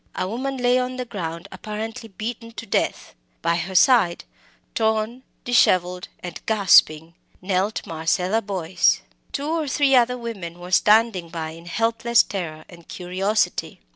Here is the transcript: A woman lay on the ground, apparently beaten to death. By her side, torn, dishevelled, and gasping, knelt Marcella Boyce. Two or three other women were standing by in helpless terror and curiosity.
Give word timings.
A 0.15 0.27
woman 0.27 0.57
lay 0.57 0.79
on 0.79 0.95
the 0.95 1.05
ground, 1.05 1.47
apparently 1.51 2.09
beaten 2.09 2.53
to 2.53 2.65
death. 2.65 3.13
By 3.43 3.57
her 3.57 3.75
side, 3.75 4.23
torn, 4.73 5.21
dishevelled, 5.45 6.07
and 6.23 6.43
gasping, 6.47 7.13
knelt 7.39 7.85
Marcella 7.85 8.41
Boyce. 8.41 9.01
Two 9.31 9.49
or 9.49 9.67
three 9.67 9.93
other 9.95 10.17
women 10.17 10.57
were 10.59 10.71
standing 10.71 11.29
by 11.29 11.51
in 11.51 11.67
helpless 11.67 12.23
terror 12.23 12.65
and 12.67 12.87
curiosity. 12.87 13.79